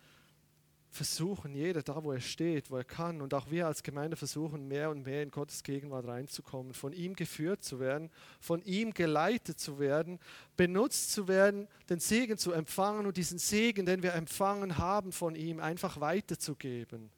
[0.96, 4.66] versuchen, jeder da, wo er steht, wo er kann, und auch wir als Gemeinde versuchen,
[4.66, 9.60] mehr und mehr in Gottes Gegenwart reinzukommen, von ihm geführt zu werden, von ihm geleitet
[9.60, 10.18] zu werden,
[10.56, 15.36] benutzt zu werden, den Segen zu empfangen und diesen Segen, den wir empfangen haben von
[15.36, 17.10] ihm, einfach weiterzugeben.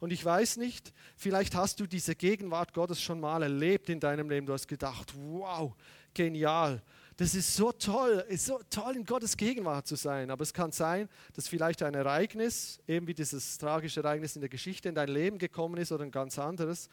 [0.00, 4.28] Und ich weiß nicht, vielleicht hast du diese Gegenwart Gottes schon mal erlebt in deinem
[4.28, 4.46] Leben.
[4.46, 5.74] Du hast gedacht, wow,
[6.14, 6.82] genial.
[7.18, 10.30] Das ist so toll, ist so toll in Gottes Gegenwart zu sein.
[10.30, 14.50] Aber es kann sein, dass vielleicht ein Ereignis, eben wie dieses tragische Ereignis in der
[14.50, 16.90] Geschichte, in dein Leben gekommen ist oder ein ganz anderes,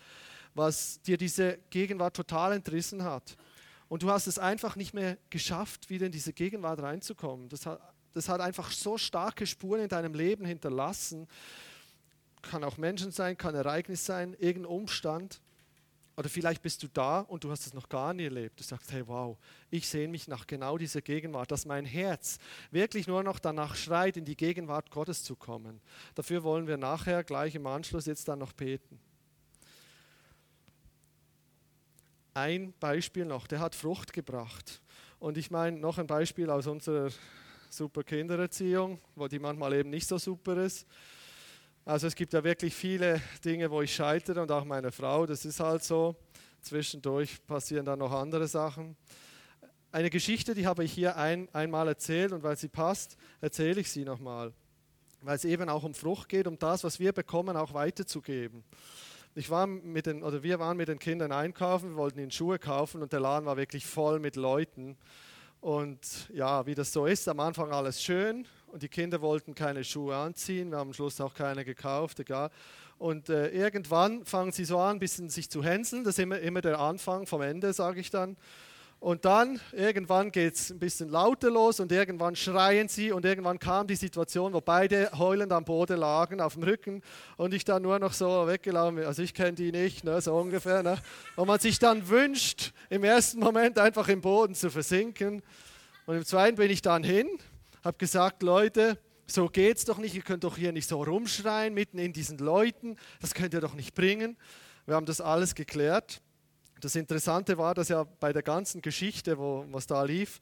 [0.53, 3.35] was dir diese Gegenwart total entrissen hat.
[3.89, 7.49] Und du hast es einfach nicht mehr geschafft, wieder in diese Gegenwart reinzukommen.
[7.49, 7.81] Das hat,
[8.13, 11.27] das hat einfach so starke Spuren in deinem Leben hinterlassen.
[12.41, 15.41] Kann auch Menschen sein, kann Ereignis sein, irgendein Umstand.
[16.15, 18.59] Oder vielleicht bist du da und du hast es noch gar nie erlebt.
[18.59, 19.35] Du sagst, hey, wow,
[19.71, 22.37] ich sehne mich nach genau dieser Gegenwart, dass mein Herz
[22.69, 25.81] wirklich nur noch danach schreit, in die Gegenwart Gottes zu kommen.
[26.13, 28.99] Dafür wollen wir nachher gleich im Anschluss jetzt dann noch beten.
[32.35, 34.81] Ein Beispiel noch, der hat Frucht gebracht.
[35.19, 37.09] Und ich meine noch ein Beispiel aus unserer
[37.69, 40.85] super Kindererziehung, wo die manchmal eben nicht so super ist.
[41.85, 45.43] Also es gibt ja wirklich viele Dinge, wo ich scheitere und auch meine Frau, das
[45.43, 46.15] ist halt so.
[46.61, 48.95] Zwischendurch passieren dann noch andere Sachen.
[49.91, 53.91] Eine Geschichte, die habe ich hier ein, einmal erzählt und weil sie passt, erzähle ich
[53.91, 54.53] sie nochmal.
[55.19, 58.63] Weil es eben auch um Frucht geht, um das, was wir bekommen, auch weiterzugeben.
[59.35, 62.59] Ich war mit den, oder wir waren mit den Kindern einkaufen, wir wollten ihnen Schuhe
[62.59, 64.95] kaufen und der Laden war wirklich voll mit Leuten.
[65.59, 69.83] Und ja, wie das so ist, am Anfang alles schön und die Kinder wollten keine
[69.83, 70.71] Schuhe anziehen.
[70.71, 72.49] Wir haben am Schluss auch keine gekauft, egal.
[72.97, 76.03] Und äh, irgendwann fangen sie so an, ein bisschen sich zu hänseln.
[76.03, 78.35] Das ist immer, immer der Anfang vom Ende, sage ich dann.
[78.99, 83.59] Und dann irgendwann geht es ein bisschen lauter los und irgendwann schreien sie und irgendwann
[83.59, 87.03] kam die Situation, wo beide heulend am Boden lagen, auf dem Rücken
[87.37, 89.05] und ich dann nur noch so weggelaufen bin.
[89.05, 90.81] Also ich kenne die nicht, ne, so ungefähr.
[90.81, 90.97] Ne?
[91.35, 95.43] Und man sich dann wünscht, im ersten Moment einfach im Boden zu versinken.
[96.07, 97.27] Und im zweiten bin ich dann hin
[97.83, 100.15] habe gesagt, Leute, so geht's doch nicht.
[100.15, 102.97] Ihr könnt doch hier nicht so rumschreien mitten in diesen Leuten.
[103.19, 104.37] Das könnt ihr doch nicht bringen.
[104.85, 106.21] Wir haben das alles geklärt.
[106.81, 110.39] Das Interessante war, dass ja bei der ganzen Geschichte, wo, was da lief,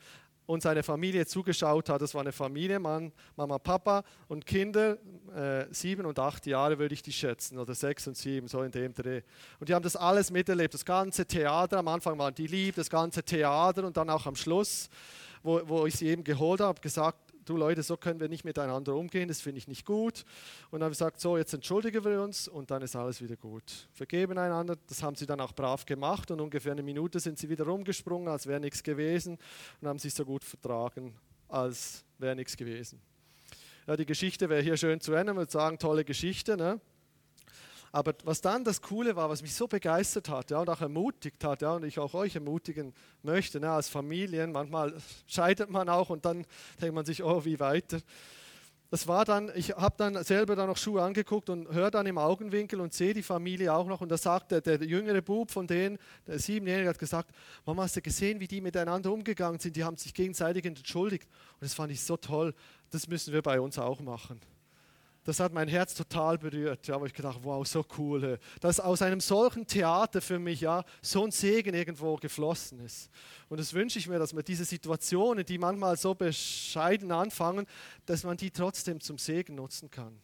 [0.47, 2.01] uns eine Familie zugeschaut hat.
[2.01, 4.97] Das war eine Familie, Mann, Mama, Papa und Kinder,
[5.35, 8.71] äh, sieben und acht Jahre würde ich die schätzen, oder sechs und sieben, so in
[8.71, 9.21] dem Dreh.
[9.59, 11.77] Und die haben das alles miterlebt, das ganze Theater.
[11.77, 14.89] Am Anfang waren die lieb, das ganze Theater und dann auch am Schluss,
[15.43, 18.95] wo, wo ich sie eben geholt habe, gesagt, du Leute, so können wir nicht miteinander
[18.95, 20.23] umgehen, das finde ich nicht gut.
[20.71, 23.35] Und dann haben wir gesagt, so, jetzt entschuldigen wir uns und dann ist alles wieder
[23.35, 23.89] gut.
[23.93, 27.49] Vergeben einander, das haben sie dann auch brav gemacht und ungefähr eine Minute sind sie
[27.49, 29.37] wieder rumgesprungen, als wäre nichts gewesen
[29.81, 31.13] und haben sich so gut vertragen,
[31.49, 32.99] als wäre nichts gewesen.
[33.87, 36.79] Ja, die Geschichte wäre hier schön zu Ende, man würde sagen, tolle Geschichte, ne?
[37.93, 41.43] Aber was dann das Coole war, was mich so begeistert hat ja, und auch ermutigt
[41.43, 44.93] hat, ja, und ich auch euch ermutigen möchte, ne, als Familien, manchmal
[45.27, 46.45] scheitert man auch und dann
[46.79, 47.99] denkt man sich, oh, wie weiter.
[48.91, 52.17] das war dann, ich habe dann selber dann noch Schuhe angeguckt und höre dann im
[52.17, 53.99] Augenwinkel und sehe die Familie auch noch.
[53.99, 55.97] Und da sagt der, der jüngere Bub von denen,
[56.27, 57.31] der Siebenjährige, hat gesagt:
[57.65, 59.75] Mama, hast du gesehen, wie die miteinander umgegangen sind?
[59.75, 61.27] Die haben sich gegenseitig entschuldigt.
[61.53, 62.53] Und das fand ich so toll.
[62.89, 64.39] Das müssen wir bei uns auch machen
[65.23, 66.87] das hat mein Herz total berührt.
[66.87, 68.39] Ja, wo ich gedacht, wow, so cool.
[68.59, 73.09] Dass aus einem solchen Theater für mich ja so ein Segen irgendwo geflossen ist.
[73.47, 77.67] Und das wünsche ich mir, dass man diese Situationen, die manchmal so bescheiden anfangen,
[78.05, 80.19] dass man die trotzdem zum Segen nutzen kann.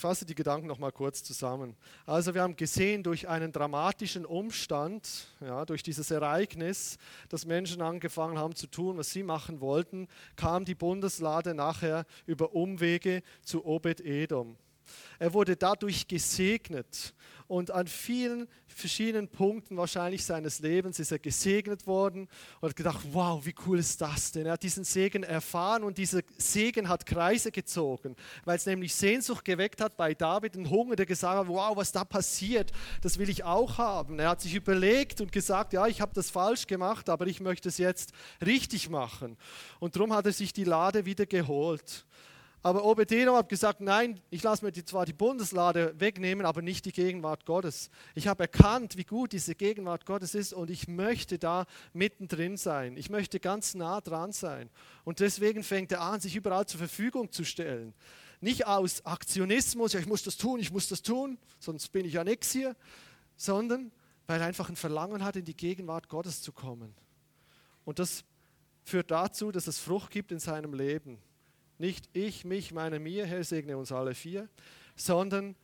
[0.00, 1.76] Ich fasse die Gedanken noch mal kurz zusammen.
[2.06, 6.96] Also wir haben gesehen, durch einen dramatischen Umstand, ja, durch dieses Ereignis,
[7.28, 12.54] dass Menschen angefangen haben zu tun, was sie machen wollten, kam die Bundeslade nachher über
[12.54, 14.56] Umwege zu Obed-Edom.
[15.18, 17.14] Er wurde dadurch gesegnet
[17.50, 22.28] und an vielen verschiedenen Punkten wahrscheinlich seines Lebens ist er gesegnet worden
[22.60, 24.46] und hat gedacht, wow, wie cool ist das denn?
[24.46, 28.14] Er hat diesen Segen erfahren und dieser Segen hat Kreise gezogen,
[28.44, 31.90] weil es nämlich Sehnsucht geweckt hat bei David, einen Hunger, der gesagt hat, wow, was
[31.90, 32.70] da passiert,
[33.02, 34.20] das will ich auch haben.
[34.20, 37.68] Er hat sich überlegt und gesagt, ja, ich habe das falsch gemacht, aber ich möchte
[37.68, 38.12] es jetzt
[38.44, 39.36] richtig machen.
[39.80, 42.06] Und darum hat er sich die Lade wieder geholt.
[42.62, 46.84] Aber Obededom hat gesagt, nein, ich lasse mir die, zwar die Bundeslade wegnehmen, aber nicht
[46.84, 47.90] die Gegenwart Gottes.
[48.14, 52.98] Ich habe erkannt, wie gut diese Gegenwart Gottes ist und ich möchte da mittendrin sein.
[52.98, 54.68] Ich möchte ganz nah dran sein.
[55.04, 57.94] Und deswegen fängt er an, sich überall zur Verfügung zu stellen.
[58.42, 62.14] Nicht aus Aktionismus, ja, ich muss das tun, ich muss das tun, sonst bin ich
[62.14, 62.76] ja nichts hier,
[63.36, 63.90] sondern
[64.26, 66.94] weil er einfach ein Verlangen hat, in die Gegenwart Gottes zu kommen.
[67.84, 68.22] Und das
[68.84, 71.18] führt dazu, dass es Frucht gibt in seinem Leben.
[71.80, 74.50] Nicht ich, mich, meine, mir, Herr segne uns alle vier,
[74.96, 75.56] sondern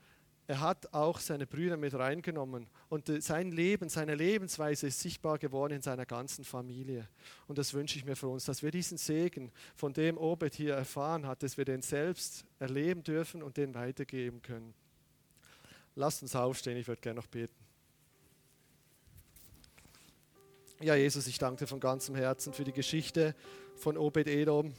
[0.46, 5.74] er hat auch seine Brüder mit reingenommen und sein Leben, seine Lebensweise ist sichtbar geworden
[5.74, 7.06] in seiner ganzen Familie.
[7.48, 10.72] Und das wünsche ich mir für uns, dass wir diesen Segen, von dem Obed hier
[10.72, 14.72] erfahren hat, dass wir den selbst erleben dürfen und den weitergeben können.
[15.96, 17.52] Lasst uns aufstehen, ich würde gerne noch beten.
[20.80, 23.34] Ja, Jesus, ich danke dir von ganzem Herzen für die Geschichte
[23.74, 24.72] von Obed Edom.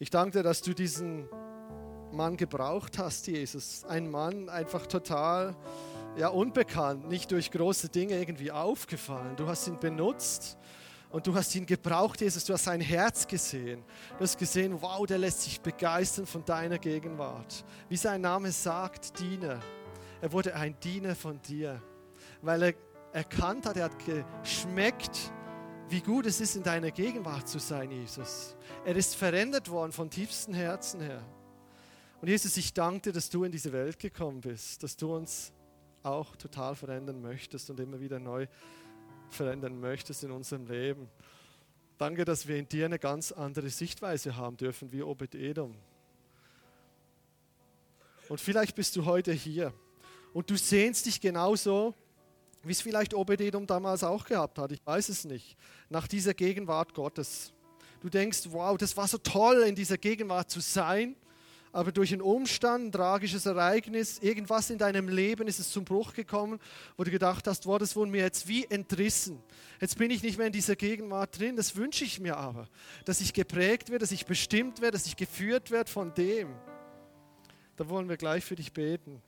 [0.00, 1.28] Ich danke dir, dass du diesen
[2.12, 3.84] Mann gebraucht hast, Jesus.
[3.84, 5.56] Ein Mann einfach total
[6.16, 9.34] ja, unbekannt, nicht durch große Dinge irgendwie aufgefallen.
[9.34, 10.56] Du hast ihn benutzt
[11.10, 12.44] und du hast ihn gebraucht, Jesus.
[12.44, 13.82] Du hast sein Herz gesehen.
[14.18, 17.64] Du hast gesehen, wow, der lässt sich begeistern von deiner Gegenwart.
[17.88, 19.58] Wie sein Name sagt, Diener.
[20.20, 21.82] Er wurde ein Diener von dir,
[22.40, 22.74] weil er
[23.12, 25.32] erkannt hat, er hat geschmeckt,
[25.90, 28.54] wie gut es ist, in deiner Gegenwart zu sein, Jesus.
[28.84, 31.22] Er ist verändert worden von tiefstem Herzen her.
[32.20, 35.52] Und Jesus, ich danke dir, dass du in diese Welt gekommen bist, dass du uns
[36.02, 38.46] auch total verändern möchtest und immer wieder neu
[39.30, 41.08] verändern möchtest in unserem Leben.
[41.96, 45.74] Danke, dass wir in dir eine ganz andere Sichtweise haben dürfen, wie Obed Edom.
[48.28, 49.72] Und vielleicht bist du heute hier
[50.32, 51.94] und du sehnst dich genauso
[52.68, 55.56] wie es vielleicht Obededom damals auch gehabt hat, ich weiß es nicht,
[55.88, 57.52] nach dieser Gegenwart Gottes.
[58.00, 61.16] Du denkst, wow, das war so toll, in dieser Gegenwart zu sein,
[61.72, 66.14] aber durch einen Umstand, ein tragisches Ereignis, irgendwas in deinem Leben ist es zum Bruch
[66.14, 66.60] gekommen,
[66.96, 69.42] wo du gedacht hast, wow, das wurde mir jetzt wie entrissen.
[69.80, 72.68] Jetzt bin ich nicht mehr in dieser Gegenwart drin, das wünsche ich mir aber,
[73.04, 76.54] dass ich geprägt werde, dass ich bestimmt werde, dass ich geführt werde von dem.
[77.76, 79.22] Da wollen wir gleich für dich beten.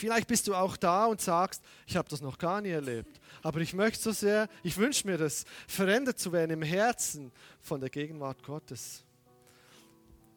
[0.00, 3.20] Vielleicht bist du auch da und sagst, ich habe das noch gar nie erlebt.
[3.42, 7.30] Aber ich möchte so sehr, ich wünsche mir das, verändert zu werden im Herzen
[7.60, 9.04] von der Gegenwart Gottes.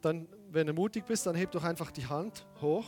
[0.02, 2.84] Dann, wenn du mutig bist, dann heb doch einfach die Hand hoch.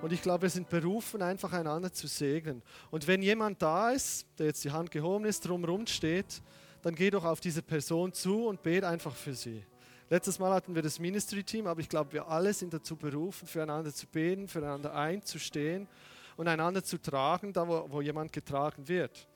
[0.00, 2.62] Und ich glaube, wir sind berufen, einfach einander zu segnen.
[2.90, 6.40] Und wenn jemand da ist, der jetzt die Hand gehoben ist, drumherum steht,
[6.80, 9.62] dann geh doch auf diese Person zu und bete einfach für sie.
[10.08, 13.92] Letztes Mal hatten wir das Ministry-Team, aber ich glaube, wir alle sind dazu berufen, füreinander
[13.92, 15.88] zu beten, füreinander einzustehen
[16.36, 19.26] und einander zu tragen, da wo, wo jemand getragen wird.